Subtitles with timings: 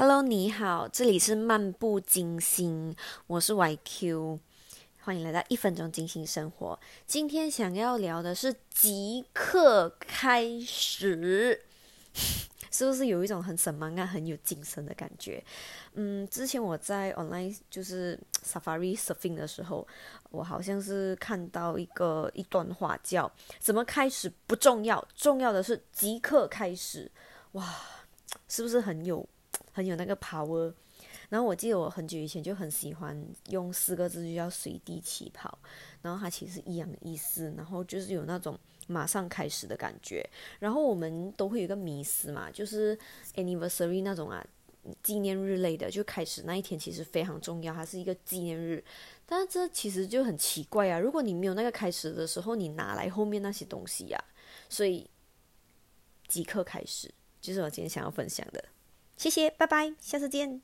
[0.00, 4.38] Hello，你好，这里是漫步金星，我是 YQ，
[5.02, 6.80] 欢迎来到一分钟金星生活。
[7.06, 11.62] 今天想要聊的是即刻开始，
[12.72, 15.44] 是不是有一种很什么啊，很有精神的感觉？
[15.92, 19.86] 嗯，之前我在 online 就是 Safari surfing 的时候，
[20.30, 23.30] 我好像是看到一个一段话，叫
[23.60, 27.12] “怎么开始不重要，重要的是即刻开始”。
[27.52, 27.82] 哇，
[28.48, 29.28] 是不是很有？
[29.80, 30.70] 很有那个 power，
[31.30, 35.58] 然后我记得我很久以前就很喜欢用四个字，就叫随地起跑，
[36.02, 40.22] 然后它其实一样的意思，然后就是有那种马上开始的感觉。
[40.58, 42.98] 然后我们都会有一个迷思嘛，就是
[43.36, 44.46] anniversary 那种啊，
[45.02, 48.84] 纪念日类的，就开始那一天其实非常重要，它是一个纪念日。
[49.24, 54.22] 但是这其实就很奇怪啊，如果你没有那个开始的时候，你拿来后面那些东西呀？
[54.68, 55.08] 所以
[56.28, 57.10] 即刻开始，
[57.40, 58.62] 就是我今天想要分享的。
[59.20, 60.62] 谢谢，拜拜，下次见。